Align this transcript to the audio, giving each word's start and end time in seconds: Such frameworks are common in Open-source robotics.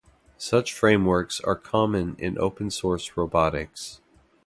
Such 0.39 0.73
frameworks 0.73 1.39
are 1.41 1.55
common 1.55 2.15
in 2.17 2.35
Open-source 2.39 3.15
robotics. 3.15 4.01